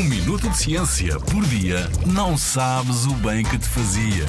[0.00, 4.24] Um minuto de ciência por dia não sabes o bem que te fazia.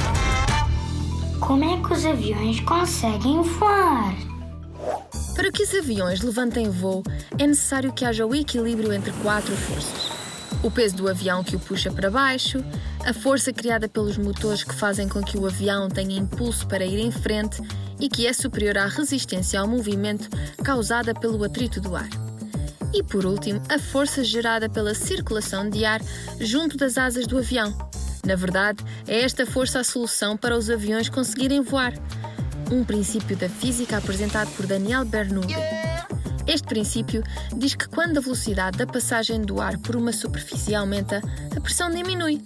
[1.40, 4.14] Como é que os aviões conseguem voar?
[5.34, 7.04] Para que os aviões levantem voo,
[7.40, 10.12] é necessário que haja o equilíbrio entre quatro forças:
[10.62, 12.62] o peso do avião que o puxa para baixo,
[13.06, 17.00] a força criada pelos motores que fazem com que o avião tenha impulso para ir
[17.00, 17.62] em frente
[17.98, 20.28] e que é superior à resistência ao movimento
[20.66, 22.10] causada pelo atrito do ar.
[22.94, 26.02] E por último, a força gerada pela circulação de ar
[26.40, 27.74] junto das asas do avião.
[28.26, 31.94] Na verdade, é esta força a solução para os aviões conseguirem voar.
[32.72, 35.56] Um princípio da física apresentado por Daniel Bernoulli.
[36.46, 37.24] Este princípio
[37.56, 41.22] diz que quando a velocidade da passagem do ar por uma superfície aumenta,
[41.56, 42.42] a pressão diminui.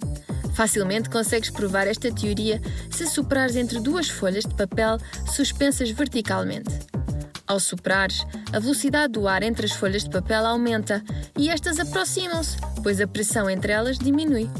[0.54, 2.60] Facilmente consegues provar esta teoria
[2.90, 6.70] se soprares entre duas folhas de papel suspensas verticalmente.
[7.46, 11.02] Ao soprares, a velocidade do ar entre as folhas de papel aumenta
[11.38, 14.50] e estas aproximam-se, pois a pressão entre elas diminui.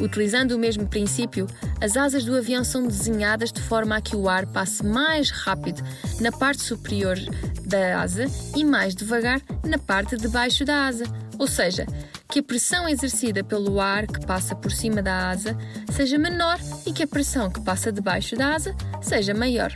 [0.00, 1.46] Utilizando o mesmo princípio,
[1.80, 5.82] as asas do avião são desenhadas de forma a que o ar passe mais rápido
[6.20, 7.18] na parte superior
[7.66, 8.24] da asa
[8.56, 11.04] e mais devagar na parte de baixo da asa,
[11.38, 11.86] ou seja,
[12.32, 15.54] que a pressão exercida pelo ar que passa por cima da asa
[15.94, 19.70] seja menor e que a pressão que passa debaixo da asa seja maior.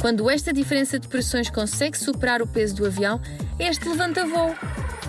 [0.00, 3.20] Quando esta diferença de pressões consegue superar o peso do avião,
[3.60, 4.56] este levanta voo.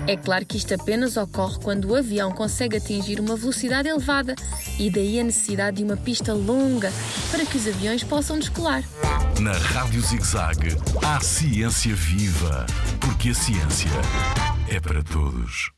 [0.05, 4.35] É claro que isto apenas ocorre quando o avião consegue atingir uma velocidade elevada
[4.77, 6.93] e daí a necessidade de uma pista longa
[7.31, 8.83] para que os aviões possam descolar.
[9.39, 12.67] Na Rádio ZigZag, há ciência viva,
[12.99, 13.89] porque a ciência
[14.69, 15.74] é para todos.